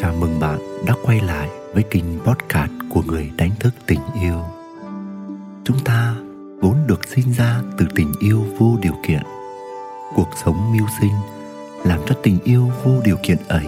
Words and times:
Chào 0.00 0.14
mừng 0.20 0.40
bạn 0.40 0.58
đã 0.86 0.94
quay 1.04 1.20
lại 1.20 1.48
với 1.74 1.82
kênh 1.82 2.04
podcast 2.24 2.70
của 2.90 3.02
người 3.06 3.30
đánh 3.36 3.50
thức 3.60 3.74
tình 3.86 4.00
yêu. 4.22 4.44
Chúng 5.64 5.78
ta 5.84 6.14
vốn 6.60 6.76
được 6.86 7.08
sinh 7.08 7.32
ra 7.32 7.60
từ 7.78 7.86
tình 7.94 8.12
yêu 8.20 8.44
vô 8.58 8.76
điều 8.82 8.92
kiện. 9.06 9.22
Cuộc 10.14 10.28
sống 10.44 10.72
mưu 10.72 10.86
sinh 11.00 11.12
làm 11.84 12.00
cho 12.06 12.14
tình 12.22 12.38
yêu 12.44 12.70
vô 12.84 12.92
điều 13.04 13.16
kiện 13.22 13.36
ấy 13.48 13.66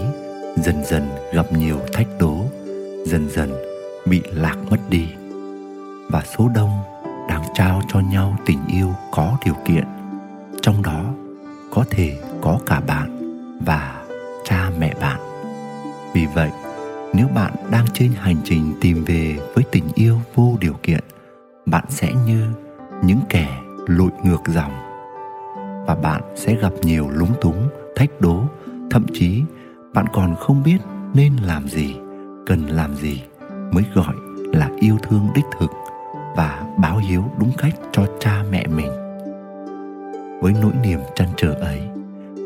dần 0.56 0.84
dần 0.84 1.08
gặp 1.32 1.52
nhiều 1.52 1.78
thách 1.92 2.08
đố, 2.18 2.36
dần 3.06 3.30
dần 3.30 3.52
bị 4.06 4.22
lạc 4.32 4.56
mất 4.70 4.78
đi. 4.88 5.08
Và 6.08 6.22
số 6.38 6.50
đông 6.54 6.70
đang 7.28 7.42
trao 7.54 7.82
cho 7.88 8.00
nhau 8.00 8.36
tình 8.46 8.58
yêu 8.68 8.88
có 9.12 9.36
điều 9.44 9.54
kiện. 9.64 9.84
Trong 10.62 10.82
đó 10.82 11.04
có 11.70 11.84
thể 11.90 12.18
có 12.42 12.58
cả 12.66 12.80
bạn 12.80 13.16
và 13.66 14.04
cha 14.44 14.70
mẹ 14.78 14.94
bạn 15.00 15.29
vì 16.14 16.26
vậy, 16.34 16.50
nếu 17.14 17.28
bạn 17.34 17.52
đang 17.70 17.86
trên 17.94 18.12
hành 18.12 18.36
trình 18.44 18.74
tìm 18.80 19.04
về 19.04 19.38
với 19.54 19.64
tình 19.72 19.84
yêu 19.94 20.18
vô 20.34 20.56
điều 20.60 20.74
kiện, 20.82 21.00
bạn 21.66 21.84
sẽ 21.88 22.12
như 22.26 22.46
những 23.04 23.20
kẻ 23.28 23.48
lội 23.86 24.10
ngược 24.24 24.40
dòng. 24.46 24.72
Và 25.86 25.96
bạn 26.02 26.22
sẽ 26.36 26.54
gặp 26.54 26.72
nhiều 26.82 27.10
lúng 27.10 27.32
túng, 27.40 27.68
thách 27.96 28.20
đố, 28.20 28.42
thậm 28.90 29.06
chí 29.12 29.42
bạn 29.94 30.06
còn 30.12 30.36
không 30.36 30.62
biết 30.62 30.78
nên 31.14 31.36
làm 31.36 31.68
gì, 31.68 31.96
cần 32.46 32.66
làm 32.66 32.94
gì 32.94 33.22
mới 33.72 33.84
gọi 33.94 34.14
là 34.52 34.70
yêu 34.80 34.96
thương 35.02 35.28
đích 35.34 35.44
thực 35.58 35.70
và 36.36 36.66
báo 36.78 36.98
hiếu 36.98 37.24
đúng 37.38 37.52
cách 37.58 37.74
cho 37.92 38.06
cha 38.20 38.42
mẹ 38.50 38.66
mình. 38.66 38.90
Với 40.40 40.54
nỗi 40.62 40.72
niềm 40.82 41.00
trăn 41.14 41.28
trở 41.36 41.54
ấy, 41.54 41.80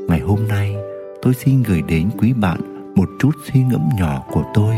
ngày 0.08 0.20
hôm 0.20 0.48
nay, 0.48 0.76
tôi 1.22 1.34
xin 1.34 1.62
gửi 1.62 1.82
đến 1.82 2.10
quý 2.18 2.32
bạn 2.32 2.73
một 2.96 3.08
chút 3.18 3.30
suy 3.44 3.62
ngẫm 3.62 3.88
nhỏ 3.98 4.24
của 4.32 4.44
tôi 4.54 4.74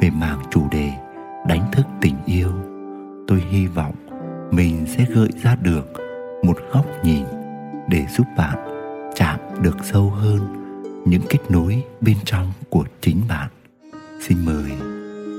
về 0.00 0.10
mảng 0.10 0.42
chủ 0.50 0.62
đề 0.70 0.92
đánh 1.46 1.70
thức 1.72 1.86
tình 2.00 2.16
yêu. 2.26 2.52
Tôi 3.26 3.42
hy 3.50 3.66
vọng 3.66 3.94
mình 4.50 4.86
sẽ 4.86 5.04
gợi 5.14 5.28
ra 5.42 5.56
được 5.62 5.92
một 6.44 6.58
góc 6.72 6.86
nhìn 7.04 7.24
để 7.88 8.06
giúp 8.16 8.26
bạn 8.36 8.58
chạm 9.14 9.40
được 9.62 9.76
sâu 9.84 10.10
hơn 10.10 10.40
những 11.04 11.22
kết 11.28 11.50
nối 11.50 11.84
bên 12.00 12.16
trong 12.24 12.52
của 12.70 12.84
chính 13.00 13.20
bạn. 13.28 13.48
Xin 14.20 14.44
mời 14.44 14.72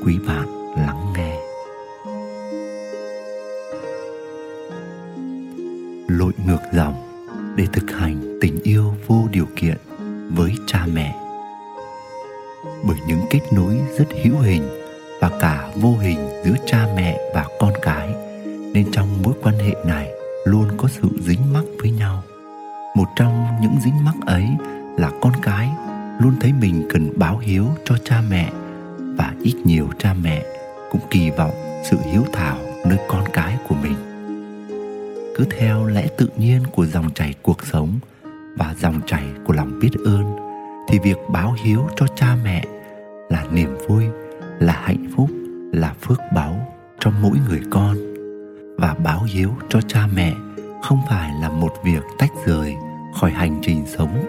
quý 0.06 0.20
bạn 0.28 0.48
lắng 0.78 1.14
nghe. 1.18 1.36
Lội 6.08 6.34
ngược 6.48 6.62
dòng 6.74 6.94
để 7.56 7.66
thực 7.74 7.92
hành 7.92 8.38
tình 8.42 8.60
yêu 8.64 8.94
vô 9.08 9.28
điều 9.32 9.46
kiện. 9.56 9.78
Kết 13.30 13.40
nối 13.52 13.78
rất 13.98 14.06
hữu 14.24 14.38
hình 14.40 14.70
và 15.22 15.30
cả 15.40 15.70
vô 15.76 15.96
hình 15.98 16.18
giữa 16.46 16.56
cha 16.66 16.88
mẹ 16.96 17.18
và 17.34 17.46
con 17.60 17.74
cái, 17.82 18.10
nên 18.74 18.92
trong 18.92 19.22
mối 19.24 19.34
quan 19.44 19.56
hệ 19.60 19.74
này 19.86 20.10
luôn 20.46 20.68
có 20.78 20.88
sự 20.88 21.10
dính 21.22 21.54
mắc 21.54 21.64
với 21.82 21.92
nhau. 21.92 22.24
Một 22.96 23.06
trong 23.16 23.48
những 23.62 23.76
dính 23.84 24.06
mắc 24.06 24.16
ấy 24.26 24.46
là 24.98 25.12
con 25.22 25.34
cái 25.42 25.70
luôn 26.20 26.34
thấy 26.42 26.54
mình 26.54 26.88
cần 26.90 27.20
báo 27.20 27.38
hiếu 27.38 27.66
cho 27.86 27.96
cha 28.04 28.22
mẹ 28.30 28.52
và 29.18 29.34
ít 29.44 29.56
nhiều 29.64 29.88
cha 30.00 30.14
mẹ 30.24 30.44
cũng 30.92 31.02
kỳ 31.10 31.30
vọng 31.30 31.84
sự 31.90 31.98
hiếu 32.12 32.24
thảo 32.34 32.58
nơi 32.86 32.98
con 33.08 33.24
cái 33.34 33.58
của 33.68 33.76
mình. 33.76 33.96
Cứ 35.38 35.46
theo 35.58 35.86
lẽ 35.86 36.08
tự 36.18 36.30
nhiên 36.38 36.64
của 36.72 36.86
dòng 36.86 37.14
chảy 37.14 37.34
cuộc 37.42 37.66
sống 37.72 38.00
và 38.58 38.76
dòng 38.80 39.02
chảy 39.08 39.24
của 39.46 39.54
lòng 39.54 39.80
biết 39.80 39.92
ơn, 40.06 40.36
thì 40.90 41.00
việc 41.00 41.18
báo 41.30 41.56
hiếu 41.64 41.88
cho 41.96 42.08
cha 42.16 42.36
mẹ 42.44 42.64
là 43.30 43.46
niềm 43.52 43.78
vui, 43.88 44.06
là 44.60 44.74
hạnh 44.84 45.06
phúc, 45.16 45.30
là 45.72 45.94
phước 46.02 46.20
báu 46.36 46.76
cho 47.00 47.12
mỗi 47.22 47.38
người 47.50 47.62
con. 47.70 47.98
Và 48.78 48.96
báo 49.04 49.24
hiếu 49.24 49.50
cho 49.70 49.82
cha 49.82 50.08
mẹ 50.16 50.34
không 50.84 51.00
phải 51.10 51.32
là 51.42 51.50
một 51.50 51.74
việc 51.84 52.04
tách 52.18 52.32
rời 52.46 52.76
khỏi 53.16 53.32
hành 53.32 53.60
trình 53.62 53.86
sống 53.98 54.26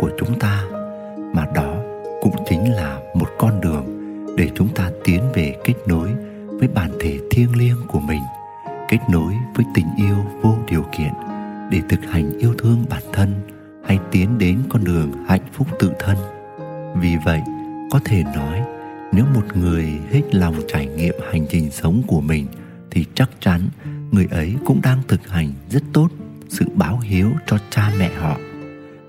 thì 22.90 23.04
chắc 23.14 23.30
chắn 23.40 23.68
người 24.10 24.26
ấy 24.30 24.56
cũng 24.64 24.80
đang 24.82 25.02
thực 25.08 25.28
hành 25.28 25.52
rất 25.70 25.82
tốt 25.92 26.08
sự 26.48 26.64
báo 26.74 26.98
hiếu 26.98 27.32
cho 27.46 27.58
cha 27.70 27.92
mẹ 27.98 28.14
họ, 28.14 28.36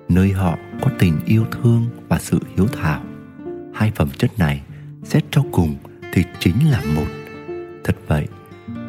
nơi 0.09 0.31
họ 0.31 0.57
có 0.81 0.91
tình 0.99 1.19
yêu 1.25 1.45
thương 1.51 1.85
và 2.07 2.19
sự 2.19 2.39
hiếu 2.55 2.67
thảo. 2.67 3.01
Hai 3.73 3.91
phẩm 3.95 4.09
chất 4.17 4.39
này 4.39 4.61
xét 5.03 5.23
cho 5.31 5.43
cùng 5.51 5.75
thì 6.13 6.23
chính 6.39 6.71
là 6.71 6.81
một. 6.95 7.07
Thật 7.83 7.95
vậy, 8.07 8.27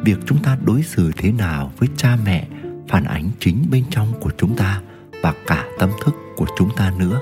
việc 0.03 0.17
chúng 0.25 0.43
ta 0.43 0.57
đối 0.65 0.83
xử 0.83 1.11
thế 1.17 1.31
nào 1.31 1.71
với 1.77 1.89
cha 1.97 2.17
mẹ 2.25 2.47
phản 2.87 3.03
ánh 3.03 3.29
chính 3.39 3.65
bên 3.71 3.83
trong 3.89 4.13
của 4.19 4.31
chúng 4.37 4.55
ta 4.55 4.81
và 5.23 5.33
cả 5.47 5.65
tâm 5.79 5.89
thức 6.05 6.13
của 6.35 6.45
chúng 6.57 6.69
ta 6.75 6.93
nữa. 6.99 7.19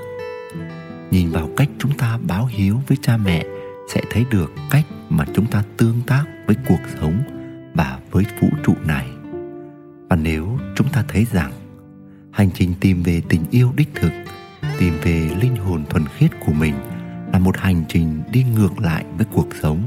Nhìn 1.10 1.30
vào 1.30 1.50
cách 1.56 1.68
chúng 1.78 1.92
ta 1.98 2.18
báo 2.28 2.46
hiếu 2.46 2.80
với 2.88 2.98
cha 3.02 3.16
mẹ 3.16 3.44
sẽ 3.94 4.02
thấy 4.10 4.24
được 4.30 4.52
cách 4.70 4.84
mà 5.08 5.24
chúng 5.34 5.46
ta 5.46 5.62
tương 5.76 6.00
tác 6.06 6.24
với 6.46 6.56
cuộc 6.68 6.80
sống 7.00 7.41
và 7.74 7.98
với 8.10 8.24
vũ 8.40 8.48
trụ 8.64 8.74
này. 8.86 9.08
Và 10.08 10.16
nếu 10.16 10.58
chúng 10.76 10.88
ta 10.88 11.04
thấy 11.08 11.26
rằng 11.32 11.52
hành 12.30 12.50
trình 12.54 12.74
tìm 12.80 13.02
về 13.02 13.22
tình 13.28 13.42
yêu 13.50 13.72
đích 13.76 13.88
thực, 13.94 14.12
tìm 14.78 14.94
về 15.02 15.30
linh 15.40 15.56
hồn 15.56 15.84
thuần 15.90 16.04
khiết 16.06 16.30
của 16.46 16.52
mình 16.52 16.74
là 17.32 17.38
một 17.38 17.56
hành 17.56 17.84
trình 17.88 18.22
đi 18.32 18.44
ngược 18.54 18.80
lại 18.80 19.04
với 19.16 19.26
cuộc 19.32 19.48
sống, 19.62 19.82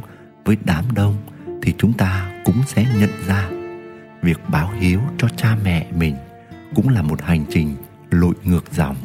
với 0.46 0.58
đám 0.66 0.86
đông, 0.96 1.16
thì 1.62 1.74
chúng 1.78 1.94
ta 1.94 2.42
cũng 2.46 2.64
sẽ 2.68 2.86
nhận 3.00 3.10
ra 3.28 3.50
việc 4.22 4.40
báo 4.52 4.72
hiếu 4.80 5.00
cho 5.18 5.28
cha 5.38 5.58
mẹ 5.64 5.88
mình 5.98 6.16
cũng 6.76 6.90
là 6.90 7.02
một 7.02 7.22
hành 7.22 7.46
trình 7.50 7.76
lội 8.10 8.34
ngược 8.44 8.74
dòng. 8.74 8.96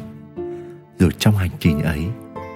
Rồi 0.99 1.11
trong 1.17 1.37
hành 1.37 1.51
trình 1.59 1.81
ấy, 1.81 2.05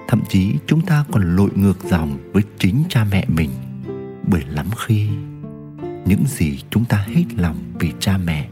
thậm 0.08 0.20
chí 0.28 0.54
chúng 0.66 0.80
ta 0.80 1.04
còn 1.12 1.36
lội 1.36 1.50
ngược 1.54 1.84
dòng 1.84 2.18
với 2.32 2.42
chính 2.58 2.82
cha 2.88 3.04
mẹ 3.10 3.24
mình. 3.28 3.50
Bởi 4.30 4.42
lắm 4.48 4.66
khi 4.86 5.08
những 6.06 6.24
gì 6.26 6.58
chúng 6.70 6.84
ta 6.84 7.04
hết 7.08 7.24
lòng 7.36 7.56
vì 7.78 7.92
cha 8.00 8.18
mẹ 8.24 8.48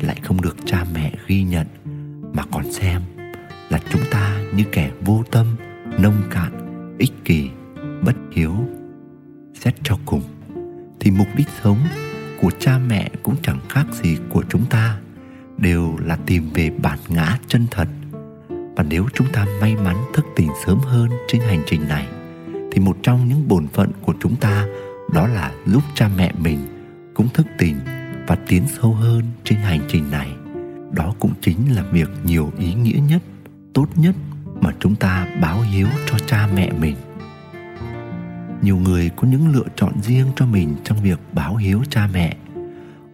lại 0.00 0.20
không 0.22 0.40
được 0.40 0.56
cha 0.66 0.84
mẹ 0.94 1.12
ghi 1.26 1.42
nhận, 1.42 1.66
mà 2.32 2.42
còn 2.52 2.72
xem 2.72 3.02
là 3.70 3.80
chúng 3.90 4.02
ta 4.10 4.40
như 4.54 4.64
kẻ 4.72 4.90
vô 5.00 5.22
tâm, 5.30 5.46
nông 5.98 6.22
cạn, 6.30 6.52
ích 6.98 7.12
kỷ, 7.24 7.50
bất 8.02 8.16
hiếu. 8.32 8.54
Xét 9.54 9.74
cho 9.82 9.98
cùng, 10.06 10.22
thì 11.00 11.10
mục 11.10 11.28
đích 11.36 11.48
sống 11.62 11.78
của 12.40 12.50
cha 12.58 12.78
mẹ 12.78 13.10
cũng 13.22 13.36
chẳng 13.42 13.60
khác 13.68 13.86
gì 14.02 14.16
của 14.30 14.44
chúng 14.48 14.66
ta, 14.66 14.98
đều 15.58 15.96
là 16.04 16.16
tìm 16.16 16.50
về 16.54 16.70
bản 16.70 16.98
ngã 17.08 17.38
chân 17.46 17.66
thật. 17.70 17.88
Và 18.48 18.84
nếu 18.88 19.06
chúng 19.14 19.26
ta 19.32 19.46
may 19.60 19.76
mắn 19.76 19.96
thức 20.14 20.26
tỉnh 20.36 20.48
sớm 20.66 20.78
hơn 20.78 21.08
trên 21.28 21.40
hành 21.40 21.62
trình 21.66 21.88
này, 21.88 22.06
thì 22.72 22.80
một 22.80 22.96
trong 23.02 23.28
những 23.28 23.48
bổn 23.48 23.68
phận 23.68 23.90
của 24.02 24.14
chúng 24.20 24.36
ta 24.36 24.66
đó 25.14 25.26
là 25.26 25.52
giúp 25.66 25.82
cha 25.94 26.08
mẹ 26.16 26.32
mình 26.38 26.58
cũng 27.14 27.28
thức 27.28 27.46
tỉnh 27.58 27.76
và 28.26 28.36
tiến 28.46 28.62
sâu 28.80 28.94
hơn 28.94 29.22
trên 29.44 29.58
hành 29.58 29.80
trình 29.88 30.10
này. 30.10 30.30
Đó 30.92 31.14
cũng 31.18 31.32
chính 31.40 31.74
là 31.74 31.82
việc 31.82 32.08
nhiều 32.24 32.52
ý 32.58 32.74
nghĩa 32.74 33.00
nhất, 33.08 33.22
tốt 33.74 33.86
nhất 33.96 34.14
mà 34.60 34.70
chúng 34.80 34.94
ta 34.94 35.26
báo 35.40 35.60
hiếu 35.60 35.86
cho 36.10 36.18
cha 36.18 36.48
mẹ 36.54 36.72
mình. 36.72 36.96
Nhiều 38.62 38.76
người 38.76 39.10
có 39.16 39.28
những 39.28 39.52
lựa 39.52 39.66
chọn 39.76 39.92
riêng 40.02 40.26
cho 40.36 40.46
mình 40.46 40.76
trong 40.84 41.02
việc 41.02 41.18
báo 41.32 41.56
hiếu 41.56 41.82
cha 41.90 42.08
mẹ. 42.12 42.36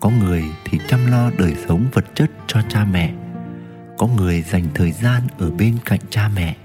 Có 0.01 0.11
người 0.11 0.45
thì 0.65 0.79
chăm 0.89 1.07
lo 1.07 1.31
đời 1.39 1.55
sống 1.69 1.85
vật 1.93 2.05
chất 2.15 2.31
cho 2.47 2.61
cha 2.69 2.87
mẹ. 2.93 3.15
Có 3.99 4.07
người 4.07 4.43
dành 4.43 4.65
thời 4.75 4.93
gian 4.93 5.23
ở 5.39 5.51
bên 5.51 5.77
cạnh 5.85 6.01
cha 6.11 6.31
mẹ. 6.37 6.57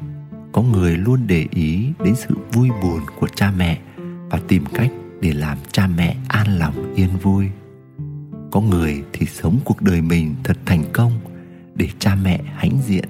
Có 0.52 0.62
người 0.62 0.98
luôn 0.98 1.20
để 1.28 1.48
ý 1.52 1.88
đến 2.04 2.16
sự 2.16 2.36
vui 2.52 2.70
buồn 2.82 3.00
của 3.20 3.28
cha 3.36 3.52
mẹ 3.58 3.80
và 4.30 4.40
tìm 4.48 4.66
cách 4.74 4.92
để 5.22 5.34
làm 5.34 5.58
cha 5.72 5.88
mẹ 5.88 6.16
an 6.28 6.58
lòng, 6.60 6.94
yên 6.96 7.10
vui. 7.22 7.50
Có 8.52 8.62
người 8.62 9.04
thì 9.14 9.26
sống 9.26 9.60
cuộc 9.66 9.82
đời 9.82 10.02
mình 10.02 10.36
thật 10.44 10.58
thành 10.66 10.84
công 10.94 11.12
để 11.76 11.88
cha 12.00 12.16
mẹ 12.16 12.40
hãnh 12.56 12.78
diện. 12.86 13.06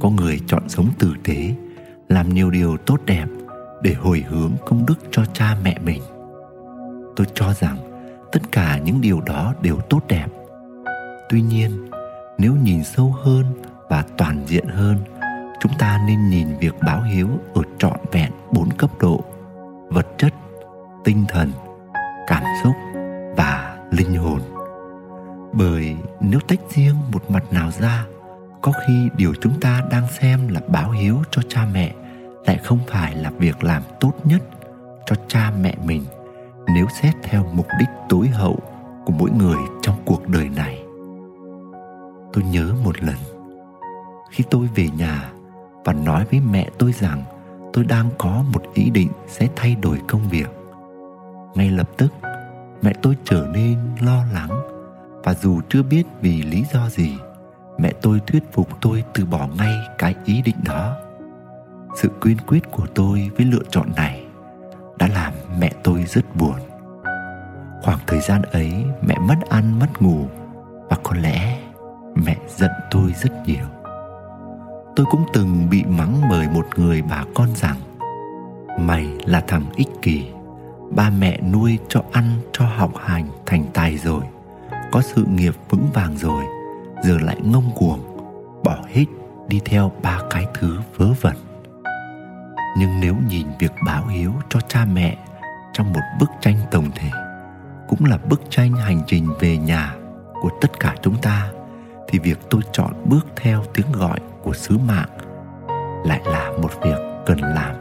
Có 0.00 0.10
người 0.10 0.40
chọn 0.46 0.68
sống 0.68 0.88
tử 0.98 1.14
tế, 1.24 1.54
làm 2.08 2.34
nhiều 2.34 2.50
điều 2.50 2.76
tốt 2.76 3.00
đẹp 3.06 3.26
để 3.82 3.94
hồi 3.94 4.24
hướng 4.28 4.52
công 4.66 4.86
đức 4.86 4.98
cho 5.10 5.24
cha 5.24 5.56
mẹ 5.64 5.78
mình. 5.84 6.02
Tôi 7.16 7.26
cho 7.34 7.54
rằng 7.54 7.76
tất 8.32 8.52
cả 8.52 8.78
những 8.78 9.00
điều 9.00 9.20
đó 9.20 9.54
đều 9.62 9.76
tốt 9.76 10.02
đẹp. 10.08 10.26
Tuy 11.30 11.42
nhiên, 11.42 11.90
nếu 12.38 12.56
nhìn 12.62 12.84
sâu 12.84 13.14
hơn 13.22 13.44
và 13.88 14.04
toàn 14.16 14.44
diện 14.46 14.66
hơn, 14.68 14.98
chúng 15.60 15.72
ta 15.78 16.04
nên 16.06 16.28
nhìn 16.30 16.48
việc 16.60 16.74
báo 16.86 17.02
hiếu 17.02 17.28
ở 17.54 17.62
trọn 17.78 17.98
vẹn 18.12 18.32
bốn 18.52 18.70
cấp 18.70 18.90
độ 19.00 19.24
vật 19.88 20.06
chất 20.18 20.34
tinh 21.04 21.24
thần, 21.28 21.52
cảm 22.26 22.42
xúc 22.62 22.74
và 23.36 23.78
linh 23.90 24.14
hồn. 24.14 24.40
Bởi 25.52 25.96
nếu 26.20 26.40
tách 26.48 26.60
riêng 26.70 26.96
một 27.12 27.30
mặt 27.30 27.52
nào 27.52 27.70
ra, 27.70 28.06
có 28.62 28.72
khi 28.86 29.08
điều 29.16 29.34
chúng 29.40 29.60
ta 29.60 29.82
đang 29.90 30.06
xem 30.20 30.48
là 30.48 30.60
báo 30.68 30.90
hiếu 30.90 31.22
cho 31.30 31.42
cha 31.48 31.66
mẹ 31.72 31.94
lại 32.46 32.58
không 32.64 32.78
phải 32.88 33.14
là 33.14 33.30
việc 33.30 33.64
làm 33.64 33.82
tốt 34.00 34.12
nhất 34.24 34.42
cho 35.06 35.16
cha 35.28 35.52
mẹ 35.60 35.74
mình 35.84 36.04
nếu 36.74 36.86
xét 37.02 37.14
theo 37.22 37.46
mục 37.52 37.66
đích 37.78 37.88
tối 38.08 38.28
hậu 38.28 38.58
của 39.04 39.12
mỗi 39.18 39.30
người 39.30 39.58
trong 39.82 39.96
cuộc 40.04 40.28
đời 40.28 40.48
này. 40.56 40.82
Tôi 42.32 42.44
nhớ 42.44 42.74
một 42.84 43.02
lần, 43.02 43.16
khi 44.30 44.44
tôi 44.50 44.68
về 44.74 44.88
nhà 44.98 45.32
và 45.84 45.92
nói 45.92 46.24
với 46.30 46.40
mẹ 46.40 46.68
tôi 46.78 46.92
rằng 46.92 47.22
tôi 47.72 47.84
đang 47.84 48.10
có 48.18 48.44
một 48.52 48.62
ý 48.74 48.90
định 48.90 49.08
sẽ 49.28 49.48
thay 49.56 49.76
đổi 49.82 50.00
công 50.08 50.28
việc 50.28 50.46
ngay 51.54 51.70
lập 51.70 51.90
tức, 51.96 52.12
mẹ 52.82 52.92
tôi 53.02 53.16
trở 53.24 53.46
nên 53.52 53.78
lo 54.00 54.24
lắng. 54.32 54.50
Và 55.24 55.34
dù 55.34 55.60
chưa 55.68 55.82
biết 55.82 56.06
vì 56.20 56.42
lý 56.42 56.64
do 56.72 56.88
gì, 56.88 57.16
mẹ 57.78 57.92
tôi 58.02 58.20
thuyết 58.26 58.52
phục 58.52 58.68
tôi 58.80 59.04
từ 59.14 59.24
bỏ 59.24 59.48
ngay 59.58 59.76
cái 59.98 60.14
ý 60.24 60.42
định 60.42 60.56
đó. 60.64 60.96
Sự 61.96 62.08
quyên 62.20 62.36
quyết 62.46 62.70
của 62.70 62.86
tôi 62.94 63.30
với 63.36 63.46
lựa 63.46 63.62
chọn 63.70 63.92
này 63.96 64.24
đã 64.98 65.08
làm 65.14 65.32
mẹ 65.58 65.72
tôi 65.82 66.04
rất 66.04 66.36
buồn. 66.36 66.56
Khoảng 67.82 67.98
thời 68.06 68.20
gian 68.20 68.42
ấy, 68.42 68.72
mẹ 69.06 69.18
mất 69.18 69.36
ăn, 69.50 69.78
mất 69.78 70.02
ngủ. 70.02 70.26
Và 70.88 70.96
có 71.02 71.16
lẽ 71.16 71.58
mẹ 72.14 72.36
giận 72.48 72.70
tôi 72.90 73.12
rất 73.22 73.32
nhiều. 73.46 73.64
Tôi 74.96 75.06
cũng 75.10 75.24
từng 75.32 75.70
bị 75.70 75.84
mắng 75.84 76.22
bởi 76.30 76.48
một 76.48 76.66
người 76.76 77.02
bà 77.02 77.24
con 77.34 77.48
rằng, 77.54 77.76
mày 78.80 79.06
là 79.26 79.40
thằng 79.40 79.64
ích 79.76 79.88
kỷ 80.02 80.26
ba 80.96 81.10
mẹ 81.10 81.40
nuôi 81.52 81.78
cho 81.88 82.02
ăn, 82.12 82.24
cho 82.52 82.64
học 82.64 82.92
hành 83.04 83.28
thành 83.46 83.64
tài 83.74 83.98
rồi, 83.98 84.22
có 84.92 85.02
sự 85.02 85.24
nghiệp 85.24 85.54
vững 85.70 85.86
vàng 85.94 86.16
rồi, 86.16 86.44
giờ 87.04 87.18
lại 87.20 87.36
ngông 87.42 87.70
cuồng, 87.74 88.00
bỏ 88.64 88.76
hết, 88.88 89.04
đi 89.48 89.60
theo 89.64 89.92
ba 90.02 90.20
cái 90.30 90.46
thứ 90.54 90.78
vớ 90.96 91.06
vẩn. 91.20 91.36
Nhưng 92.78 93.00
nếu 93.00 93.16
nhìn 93.28 93.46
việc 93.58 93.72
báo 93.86 94.06
hiếu 94.06 94.32
cho 94.48 94.60
cha 94.60 94.84
mẹ 94.84 95.16
trong 95.72 95.92
một 95.92 96.00
bức 96.20 96.30
tranh 96.40 96.56
tổng 96.70 96.90
thể, 96.94 97.10
cũng 97.88 98.04
là 98.04 98.18
bức 98.28 98.42
tranh 98.50 98.72
hành 98.72 99.00
trình 99.06 99.28
về 99.40 99.56
nhà 99.56 99.94
của 100.40 100.50
tất 100.60 100.80
cả 100.80 100.94
chúng 101.02 101.16
ta, 101.16 101.50
thì 102.08 102.18
việc 102.18 102.38
tôi 102.50 102.60
chọn 102.72 102.92
bước 103.04 103.26
theo 103.36 103.62
tiếng 103.74 103.92
gọi 103.92 104.18
của 104.42 104.52
sứ 104.52 104.78
mạng 104.78 105.08
lại 106.04 106.20
là 106.24 106.52
một 106.62 106.70
việc 106.82 106.98
cần 107.26 107.38
làm, 107.40 107.74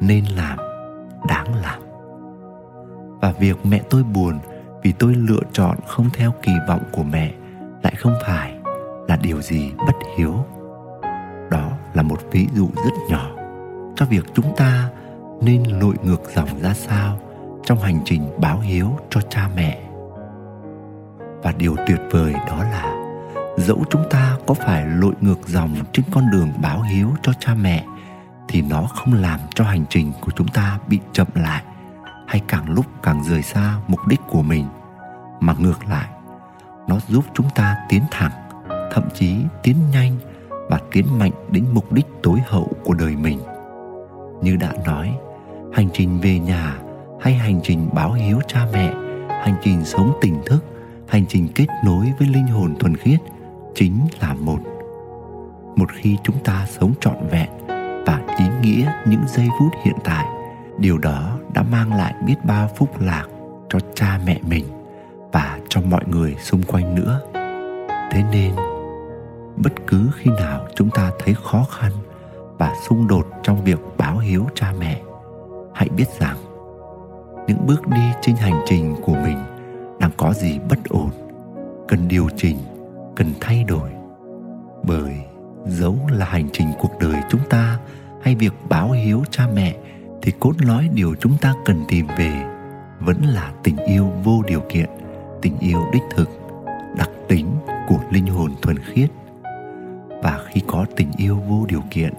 nên 0.00 0.24
làm, 0.24 0.58
đáng 1.28 1.54
làm 1.54 1.85
việc 3.38 3.66
mẹ 3.66 3.80
tôi 3.90 4.02
buồn 4.02 4.38
vì 4.82 4.92
tôi 4.92 5.14
lựa 5.14 5.40
chọn 5.52 5.76
không 5.86 6.10
theo 6.12 6.34
kỳ 6.42 6.52
vọng 6.68 6.82
của 6.92 7.02
mẹ 7.02 7.32
lại 7.82 7.94
không 7.98 8.14
phải 8.26 8.54
là 9.08 9.16
điều 9.16 9.42
gì 9.42 9.72
bất 9.86 9.94
hiếu. 10.16 10.34
Đó 11.50 11.72
là 11.94 12.02
một 12.02 12.18
ví 12.30 12.48
dụ 12.54 12.68
rất 12.84 12.92
nhỏ 13.08 13.30
cho 13.96 14.06
việc 14.06 14.24
chúng 14.34 14.56
ta 14.56 14.90
nên 15.42 15.62
lội 15.64 15.94
ngược 16.02 16.22
dòng 16.34 16.48
ra 16.62 16.74
sao 16.74 17.18
trong 17.64 17.78
hành 17.78 18.00
trình 18.04 18.22
báo 18.40 18.60
hiếu 18.60 18.98
cho 19.10 19.20
cha 19.20 19.48
mẹ. 19.56 19.82
Và 21.42 21.52
điều 21.58 21.76
tuyệt 21.86 22.00
vời 22.10 22.32
đó 22.32 22.58
là 22.58 22.96
dẫu 23.58 23.84
chúng 23.90 24.02
ta 24.10 24.36
có 24.46 24.54
phải 24.54 24.86
lội 24.86 25.14
ngược 25.20 25.48
dòng 25.48 25.74
trên 25.92 26.04
con 26.12 26.30
đường 26.32 26.52
báo 26.62 26.82
hiếu 26.82 27.10
cho 27.22 27.32
cha 27.40 27.54
mẹ 27.54 27.84
thì 28.48 28.62
nó 28.62 28.82
không 28.82 29.14
làm 29.14 29.40
cho 29.54 29.64
hành 29.64 29.84
trình 29.90 30.12
của 30.20 30.32
chúng 30.36 30.48
ta 30.48 30.78
bị 30.88 31.00
chậm 31.12 31.26
lại 31.34 31.62
hay 32.36 32.44
càng 32.48 32.70
lúc 32.70 32.86
càng 33.02 33.24
rời 33.24 33.42
xa 33.42 33.76
mục 33.88 34.06
đích 34.06 34.20
của 34.28 34.42
mình. 34.42 34.64
Mà 35.40 35.54
ngược 35.58 35.88
lại, 35.88 36.08
nó 36.88 36.98
giúp 37.08 37.24
chúng 37.34 37.46
ta 37.54 37.76
tiến 37.88 38.02
thẳng, 38.10 38.32
thậm 38.92 39.04
chí 39.14 39.36
tiến 39.62 39.76
nhanh 39.92 40.16
và 40.68 40.80
tiến 40.92 41.18
mạnh 41.18 41.32
đến 41.50 41.64
mục 41.72 41.92
đích 41.92 42.06
tối 42.22 42.38
hậu 42.46 42.72
của 42.84 42.94
đời 42.94 43.16
mình. 43.16 43.38
Như 44.42 44.56
đã 44.56 44.72
nói, 44.86 45.16
hành 45.72 45.88
trình 45.92 46.20
về 46.20 46.38
nhà 46.38 46.76
hay 47.20 47.34
hành 47.34 47.60
trình 47.62 47.88
báo 47.92 48.12
hiếu 48.12 48.38
cha 48.48 48.66
mẹ, 48.72 48.94
hành 49.28 49.54
trình 49.62 49.84
sống 49.84 50.12
tỉnh 50.20 50.42
thức, 50.46 50.64
hành 51.08 51.24
trình 51.28 51.48
kết 51.54 51.66
nối 51.84 52.12
với 52.18 52.28
linh 52.28 52.46
hồn 52.46 52.74
thuần 52.78 52.96
khiết 52.96 53.20
chính 53.74 53.98
là 54.20 54.34
một. 54.34 54.58
Một 55.76 55.90
khi 55.92 56.16
chúng 56.22 56.38
ta 56.44 56.66
sống 56.68 56.92
trọn 57.00 57.16
vẹn 57.30 57.50
và 58.06 58.20
ý 58.38 58.44
nghĩa 58.62 58.92
những 59.06 59.22
giây 59.26 59.48
phút 59.58 59.72
hiện 59.84 59.96
tại, 60.04 60.26
điều 60.78 60.98
đó 60.98 61.35
đã 61.56 61.62
mang 61.62 61.94
lại 61.94 62.14
biết 62.26 62.34
bao 62.44 62.68
phúc 62.76 63.00
lạc 63.00 63.26
cho 63.68 63.78
cha 63.94 64.20
mẹ 64.26 64.40
mình 64.48 64.64
và 65.32 65.58
cho 65.68 65.80
mọi 65.80 66.04
người 66.06 66.34
xung 66.40 66.62
quanh 66.62 66.94
nữa. 66.94 67.20
Thế 68.12 68.22
nên, 68.32 68.52
bất 69.56 69.72
cứ 69.86 70.10
khi 70.16 70.30
nào 70.30 70.66
chúng 70.74 70.90
ta 70.90 71.10
thấy 71.18 71.34
khó 71.34 71.66
khăn 71.70 71.92
và 72.58 72.74
xung 72.88 73.06
đột 73.06 73.26
trong 73.42 73.64
việc 73.64 73.78
báo 73.98 74.18
hiếu 74.18 74.46
cha 74.54 74.72
mẹ, 74.78 75.00
hãy 75.74 75.88
biết 75.88 76.04
rằng 76.18 76.36
những 77.46 77.66
bước 77.66 77.86
đi 77.86 78.02
trên 78.20 78.36
hành 78.36 78.60
trình 78.66 78.94
của 79.02 79.14
mình 79.14 79.38
đang 80.00 80.10
có 80.16 80.32
gì 80.32 80.58
bất 80.68 80.78
ổn, 80.88 81.10
cần 81.88 82.08
điều 82.08 82.28
chỉnh, 82.36 82.58
cần 83.16 83.32
thay 83.40 83.64
đổi. 83.64 83.90
Bởi 84.82 85.14
dẫu 85.66 85.96
là 86.12 86.26
hành 86.26 86.48
trình 86.52 86.68
cuộc 86.78 86.92
đời 87.00 87.16
chúng 87.30 87.48
ta 87.50 87.78
hay 88.22 88.34
việc 88.34 88.52
báo 88.68 88.90
hiếu 88.90 89.22
cha 89.30 89.46
mẹ 89.54 89.76
thì 90.26 90.32
cốt 90.40 90.52
lõi 90.58 90.88
điều 90.94 91.14
chúng 91.20 91.36
ta 91.38 91.54
cần 91.64 91.84
tìm 91.88 92.06
về 92.18 92.32
vẫn 93.00 93.22
là 93.22 93.52
tình 93.62 93.76
yêu 93.76 94.12
vô 94.24 94.42
điều 94.46 94.60
kiện, 94.60 94.90
tình 95.42 95.58
yêu 95.58 95.84
đích 95.92 96.02
thực, 96.16 96.30
đặc 96.96 97.10
tính 97.28 97.46
của 97.88 97.98
linh 98.10 98.26
hồn 98.26 98.50
thuần 98.62 98.78
khiết. 98.78 99.10
Và 100.22 100.40
khi 100.46 100.60
có 100.66 100.86
tình 100.96 101.10
yêu 101.16 101.36
vô 101.48 101.66
điều 101.68 101.82
kiện, 101.90 102.14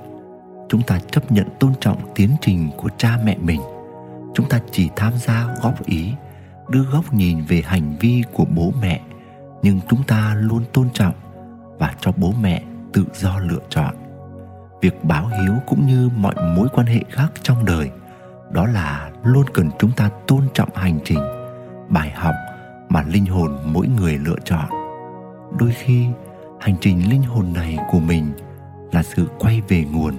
chúng 0.69 0.81
ta 0.81 0.99
chấp 1.11 1.31
nhận 1.31 1.47
tôn 1.59 1.73
trọng 1.79 2.13
tiến 2.15 2.29
trình 2.41 2.69
của 2.77 2.89
cha 2.97 3.19
mẹ 3.23 3.37
mình. 3.41 3.61
Chúng 4.33 4.49
ta 4.49 4.59
chỉ 4.71 4.89
tham 4.95 5.13
gia 5.17 5.55
góp 5.63 5.85
ý, 5.85 6.13
đưa 6.69 6.83
góc 6.83 7.13
nhìn 7.13 7.41
về 7.47 7.61
hành 7.65 7.95
vi 7.99 8.23
của 8.33 8.45
bố 8.55 8.73
mẹ, 8.81 9.01
nhưng 9.61 9.79
chúng 9.89 10.03
ta 10.03 10.35
luôn 10.37 10.63
tôn 10.73 10.89
trọng 10.93 11.15
và 11.79 11.95
cho 12.01 12.11
bố 12.17 12.33
mẹ 12.41 12.63
tự 12.93 13.05
do 13.13 13.39
lựa 13.39 13.61
chọn 13.69 14.06
việc 14.81 15.03
báo 15.03 15.27
hiếu 15.27 15.53
cũng 15.67 15.85
như 15.87 16.09
mọi 16.17 16.35
mối 16.55 16.67
quan 16.73 16.87
hệ 16.87 16.99
khác 17.09 17.31
trong 17.41 17.65
đời, 17.65 17.91
đó 18.51 18.65
là 18.65 19.11
luôn 19.23 19.45
cần 19.53 19.69
chúng 19.79 19.91
ta 19.91 20.09
tôn 20.27 20.41
trọng 20.53 20.69
hành 20.75 20.99
trình, 21.05 21.19
bài 21.89 22.11
học 22.15 22.35
mà 22.89 23.03
linh 23.07 23.25
hồn 23.25 23.57
mỗi 23.65 23.87
người 23.87 24.17
lựa 24.17 24.39
chọn. 24.45 24.65
Đôi 25.59 25.71
khi, 25.71 26.07
hành 26.59 26.75
trình 26.81 27.09
linh 27.09 27.23
hồn 27.23 27.53
này 27.53 27.77
của 27.91 27.99
mình 27.99 28.31
là 28.91 29.03
sự 29.03 29.27
quay 29.39 29.61
về 29.67 29.85
nguồn, 29.91 30.13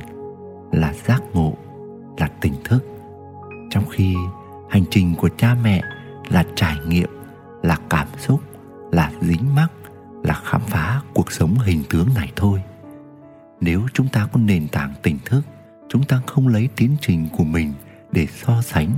là 0.72 0.92
giác 0.92 1.22
ngộ, 1.32 1.54
là 2.18 2.28
tỉnh 2.40 2.54
thức. 2.64 2.84
Trong 3.70 3.84
khi 3.90 4.16
hành 4.70 4.84
trình 4.90 5.14
của 5.14 5.28
cha 5.36 5.56
mẹ 5.62 5.82
là 6.28 6.44
trải 6.56 6.76
nghiệm, 6.86 7.08
là 7.62 7.78
cảm 7.90 8.06
xúc, 8.18 8.40
là 8.92 9.12
dính 9.20 9.54
mắc, 9.54 9.68
là 10.22 10.34
khám 10.44 10.60
phá 10.60 11.00
cuộc 11.14 11.32
sống 11.32 11.54
hình 11.54 11.82
tướng 11.90 12.08
này 12.14 12.32
thôi 12.36 12.62
nếu 13.60 13.86
chúng 13.94 14.08
ta 14.08 14.28
có 14.32 14.40
nền 14.40 14.68
tảng 14.68 14.94
tỉnh 15.02 15.18
thức, 15.24 15.42
chúng 15.88 16.04
ta 16.04 16.20
không 16.26 16.48
lấy 16.48 16.68
tiến 16.76 16.96
trình 17.00 17.28
của 17.36 17.44
mình 17.44 17.72
để 18.12 18.26
so 18.26 18.62
sánh 18.62 18.90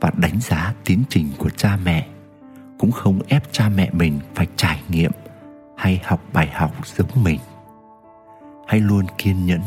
và 0.00 0.10
đánh 0.16 0.40
giá 0.40 0.74
tiến 0.84 1.02
trình 1.08 1.28
của 1.38 1.50
cha 1.50 1.78
mẹ, 1.84 2.06
cũng 2.78 2.92
không 2.92 3.20
ép 3.28 3.52
cha 3.52 3.68
mẹ 3.68 3.90
mình 3.92 4.20
phải 4.34 4.46
trải 4.56 4.82
nghiệm 4.88 5.10
hay 5.76 6.00
học 6.04 6.20
bài 6.32 6.50
học 6.54 6.72
giống 6.96 7.24
mình. 7.24 7.40
Hãy 8.66 8.80
luôn 8.80 9.06
kiên 9.18 9.46
nhẫn, 9.46 9.60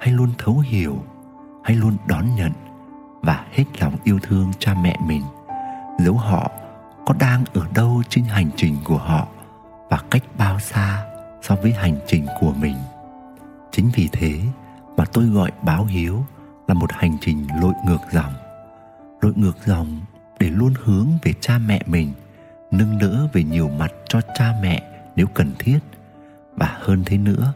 hãy 0.00 0.12
luôn 0.12 0.30
thấu 0.38 0.58
hiểu, 0.58 1.04
hãy 1.64 1.76
luôn 1.76 1.96
đón 2.08 2.34
nhận 2.36 2.52
và 3.22 3.44
hết 3.52 3.64
lòng 3.80 3.96
yêu 4.04 4.18
thương 4.22 4.52
cha 4.58 4.74
mẹ 4.82 4.96
mình, 5.06 5.22
dẫu 5.98 6.14
họ 6.14 6.50
có 7.06 7.14
đang 7.18 7.44
ở 7.54 7.66
đâu 7.74 8.02
trên 8.08 8.24
hành 8.24 8.50
trình 8.56 8.76
của 8.84 8.98
họ 8.98 9.28
và 9.90 9.98
cách 10.10 10.22
bao 10.38 10.60
xa 10.60 11.04
so 11.42 11.56
với 11.56 11.72
hành 11.72 11.96
trình 12.06 12.26
của 12.40 12.52
mình 12.52 12.76
chính 13.74 13.90
vì 13.94 14.08
thế 14.12 14.40
mà 14.96 15.04
tôi 15.12 15.24
gọi 15.24 15.50
báo 15.62 15.84
hiếu 15.84 16.24
là 16.68 16.74
một 16.74 16.92
hành 16.92 17.16
trình 17.20 17.46
lội 17.62 17.72
ngược 17.86 18.00
dòng. 18.12 18.32
Lội 19.20 19.32
ngược 19.36 19.56
dòng 19.66 20.00
để 20.38 20.50
luôn 20.50 20.74
hướng 20.84 21.08
về 21.22 21.32
cha 21.40 21.58
mẹ 21.58 21.82
mình, 21.86 22.12
nâng 22.70 22.98
đỡ 22.98 23.28
về 23.32 23.42
nhiều 23.42 23.68
mặt 23.68 23.92
cho 24.08 24.20
cha 24.34 24.54
mẹ 24.62 24.82
nếu 25.16 25.26
cần 25.26 25.52
thiết. 25.58 25.78
Và 26.56 26.78
hơn 26.80 27.02
thế 27.06 27.18
nữa, 27.18 27.52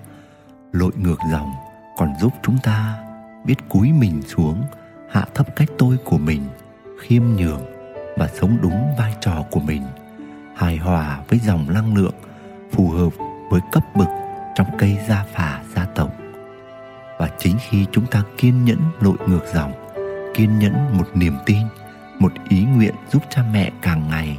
lội 0.73 0.93
ngược 0.97 1.19
dòng 1.33 1.53
còn 1.97 2.15
giúp 2.21 2.33
chúng 2.43 2.59
ta 2.63 2.99
biết 3.45 3.69
cúi 3.69 3.93
mình 3.93 4.23
xuống, 4.23 4.63
hạ 5.11 5.25
thấp 5.35 5.57
cách 5.57 5.69
tôi 5.79 5.97
của 6.05 6.19
mình, 6.19 6.43
khiêm 7.01 7.23
nhường 7.23 7.63
và 8.17 8.29
sống 8.41 8.59
đúng 8.63 8.95
vai 8.99 9.15
trò 9.21 9.45
của 9.51 9.61
mình, 9.61 9.83
hài 10.57 10.77
hòa 10.77 11.21
với 11.29 11.39
dòng 11.39 11.73
năng 11.73 11.95
lượng 11.95 12.15
phù 12.73 12.89
hợp 12.89 13.13
với 13.51 13.61
cấp 13.73 13.85
bậc 13.95 14.09
trong 14.55 14.67
cây 14.79 14.99
gia 15.09 15.25
phả 15.25 15.63
gia 15.75 15.85
và 17.19 17.29
chính 17.39 17.57
khi 17.69 17.87
chúng 17.93 18.07
ta 18.07 18.23
kiên 18.37 18.65
nhẫn 18.65 18.79
lội 19.01 19.17
ngược 19.27 19.45
dòng, 19.55 19.73
kiên 20.35 20.59
nhẫn 20.59 20.99
một 20.99 21.07
niềm 21.15 21.35
tin, 21.47 21.63
một 22.19 22.33
ý 22.49 22.65
nguyện 22.65 22.95
giúp 23.13 23.23
cha 23.31 23.43
mẹ 23.53 23.71
càng 23.83 24.09
ngày 24.09 24.39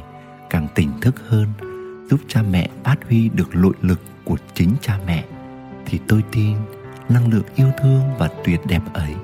càng 0.50 0.68
tỉnh 0.74 0.90
thức 1.00 1.14
hơn, 1.28 1.48
giúp 2.10 2.20
cha 2.28 2.42
mẹ 2.42 2.68
phát 2.84 2.96
huy 3.08 3.28
được 3.28 3.54
nội 3.54 3.74
lực 3.80 4.00
của 4.24 4.36
chính 4.54 4.74
cha 4.80 4.98
mẹ, 5.06 5.24
thì 5.86 5.98
tôi 6.08 6.24
tin 6.32 6.56
năng 7.08 7.32
lượng 7.32 7.44
yêu 7.54 7.70
thương 7.82 8.02
và 8.18 8.28
tuyệt 8.44 8.60
đẹp 8.66 8.82
ấy 8.92 9.14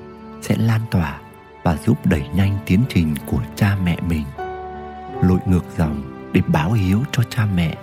sẽ 0.41 0.55
lan 0.55 0.81
tỏa 0.91 1.19
và 1.63 1.77
giúp 1.85 2.05
đẩy 2.05 2.23
nhanh 2.35 2.57
tiến 2.65 2.83
trình 2.89 3.15
của 3.25 3.41
cha 3.55 3.77
mẹ 3.83 3.97
mình. 4.09 4.25
Lội 5.21 5.39
ngược 5.45 5.65
dòng 5.77 6.29
để 6.33 6.41
báo 6.47 6.71
hiếu 6.71 7.03
cho 7.11 7.23
cha 7.29 7.47
mẹ 7.55 7.77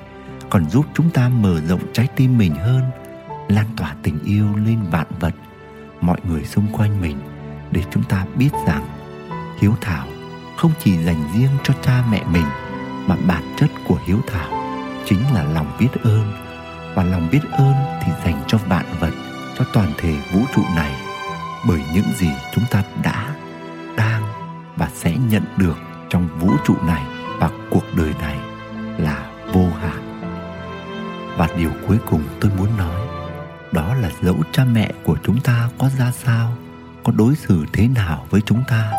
còn 0.51 0.71
giúp 0.71 0.87
chúng 0.95 1.11
ta 1.11 1.29
mở 1.29 1.61
rộng 1.61 1.81
trái 1.93 2.09
tim 2.17 2.39
mình 2.39 2.55
hơn, 2.55 2.83
lan 3.49 3.67
tỏa 3.77 3.97
tình 4.03 4.19
yêu 4.25 4.47
lên 4.57 4.79
vạn 4.91 5.07
vật 5.21 5.35
mọi 6.07 6.19
người 6.29 6.45
xung 6.45 6.67
quanh 6.73 7.01
mình 7.01 7.17
để 7.71 7.83
chúng 7.91 8.03
ta 8.03 8.27
biết 8.37 8.51
rằng 8.67 8.87
hiếu 9.61 9.75
thảo 9.81 10.07
không 10.57 10.73
chỉ 10.79 10.97
dành 10.97 11.25
riêng 11.35 11.51
cho 11.63 11.75
cha 11.83 12.03
mẹ 12.11 12.23
mình, 12.33 12.47
mà 13.07 13.17
bản 13.27 13.43
chất 13.57 13.71
của 13.89 13.99
hiếu 14.07 14.19
thảo 14.27 14.65
chính 15.05 15.23
là 15.35 15.45
lòng 15.45 15.77
biết 15.81 15.89
ơn. 16.03 16.33
Và 16.95 17.05
lòng 17.05 17.29
biết 17.33 17.41
ơn 17.53 17.75
thì 18.05 18.13
dành 18.25 18.43
cho 18.47 18.59
vạn 18.69 18.85
vật, 19.01 19.11
cho 19.59 19.65
toàn 19.73 19.93
thể 19.99 20.15
vũ 20.33 20.41
trụ 20.55 20.63
này. 20.77 20.93
Bởi 21.69 21.81
những 21.95 22.07
gì 22.17 22.31
chúng 22.55 22.65
ta 22.71 22.83
đã, 23.03 23.35
đang 23.97 24.23
và 24.77 24.89
sẽ 24.95 25.17
nhận 25.31 25.43
được 25.57 25.77
trong 26.09 26.29
vũ 26.41 26.51
trụ 26.67 26.75
này 26.87 27.05
và 27.39 27.51
cuộc 27.71 27.85
đời 27.97 28.15
này 28.21 28.39
là 28.99 29.31
vô 29.53 29.69
hạn. 29.81 30.21
Và 31.37 31.49
điều 31.59 31.71
cuối 31.89 31.99
cùng 32.11 32.23
tôi 32.41 32.51
muốn 32.59 32.69
nói 32.79 33.04
đó 33.75 33.95
là 33.95 34.11
dẫu 34.23 34.37
cha 34.53 34.65
mẹ 34.65 34.91
của 35.05 35.17
chúng 35.25 35.41
ta 35.41 35.69
có 35.79 35.91
ra 35.99 36.13
sao, 36.13 36.53
có 37.05 37.13
đối 37.17 37.35
xử 37.37 37.65
thế 37.73 37.89
nào 37.89 38.27
với 38.31 38.41
chúng 38.47 38.63
ta, 38.69 38.93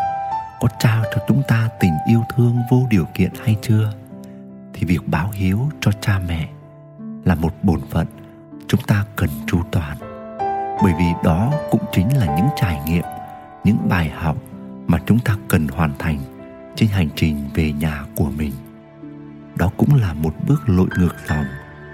có 0.60 0.68
trao 0.78 1.02
cho 1.14 1.22
chúng 1.28 1.42
ta 1.48 1.68
tình 1.80 1.92
yêu 2.08 2.22
thương 2.36 2.56
vô 2.70 2.86
điều 2.90 3.04
kiện 3.14 3.30
hay 3.44 3.56
chưa, 3.62 3.92
thì 4.74 4.86
việc 4.86 5.08
báo 5.08 5.30
hiếu 5.30 5.70
cho 5.80 5.90
cha 6.00 6.18
mẹ 6.28 6.48
là 7.24 7.34
một 7.34 7.52
bổn 7.62 7.80
phận 7.90 8.06
chúng 8.68 8.80
ta 8.86 9.04
cần 9.16 9.30
chu 9.46 9.62
toàn. 9.72 9.96
Bởi 10.82 10.92
vì 10.98 11.04
đó 11.24 11.52
cũng 11.70 11.84
chính 11.92 12.16
là 12.16 12.36
những 12.36 12.48
trải 12.56 12.80
nghiệm, 12.86 13.04
những 13.64 13.88
bài 13.88 14.12
học 14.16 14.36
mà 14.86 14.98
chúng 15.06 15.18
ta 15.18 15.36
cần 15.48 15.68
hoàn 15.68 15.92
thành 15.98 16.18
trên 16.76 16.88
hành 16.88 17.08
trình 17.16 17.44
về 17.54 17.72
nhà 17.72 18.04
của 18.16 18.30
mình. 18.36 18.52
Đó 19.56 19.70
cũng 19.76 19.94
là 19.94 20.12
một 20.12 20.34
bước 20.46 20.62
lội 20.66 20.88
ngược 20.98 21.14
dòng 21.28 21.44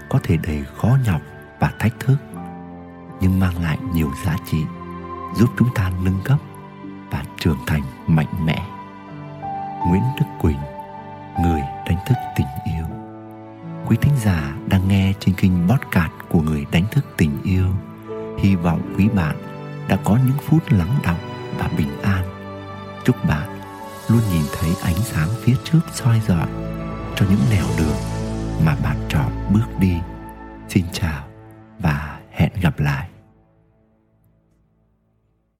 có 0.09 0.19
thể 0.23 0.37
đầy 0.37 0.63
khó 0.77 0.97
nhọc 1.05 1.21
và 1.59 1.71
thách 1.79 1.99
thức 1.99 2.17
nhưng 3.23 3.39
mang 3.39 3.63
lại 3.63 3.77
nhiều 3.93 4.11
giá 4.25 4.37
trị, 4.51 4.65
giúp 5.35 5.49
chúng 5.57 5.67
ta 5.75 5.91
nâng 6.03 6.19
cấp 6.23 6.37
và 7.11 7.23
trưởng 7.39 7.57
thành 7.67 7.81
mạnh 8.07 8.45
mẽ. 8.45 8.67
Nguyễn 9.87 10.03
đức 10.19 10.25
quỳnh, 10.41 10.57
người 11.43 11.61
đánh 11.87 11.97
thức 12.07 12.15
tình 12.35 12.47
yêu. 12.65 12.85
Quý 13.87 13.97
thính 14.01 14.13
giả 14.23 14.55
đang 14.67 14.87
nghe 14.87 15.13
trên 15.19 15.35
kênh 15.35 15.69
podcast 15.69 16.11
của 16.29 16.41
người 16.41 16.65
đánh 16.71 16.85
thức 16.91 17.05
tình 17.17 17.41
yêu, 17.43 17.67
hy 18.39 18.55
vọng 18.55 18.93
quý 18.97 19.09
bạn 19.09 19.35
đã 19.87 19.97
có 20.03 20.17
những 20.27 20.37
phút 20.47 20.63
lắng 20.71 20.99
đọng 21.03 21.19
và 21.57 21.69
bình 21.77 22.01
an. 22.01 22.23
Chúc 23.05 23.15
bạn 23.27 23.59
luôn 24.09 24.21
nhìn 24.31 24.45
thấy 24.59 24.69
ánh 24.83 25.01
sáng 25.03 25.29
phía 25.41 25.55
trước 25.63 25.79
soi 25.93 26.21
rọi 26.27 26.47
cho 27.15 27.25
những 27.29 27.41
nẻo 27.51 27.65
đường 27.77 27.97
mà 28.65 28.75
bạn 28.83 28.97
chọn 29.09 29.31
bước 29.53 29.79
đi. 29.79 29.97
Xin 30.69 30.85
chào 30.91 31.23
và 31.79 32.19
hẹn 32.31 32.51
gặp 32.61 32.79
lại. 32.79 33.09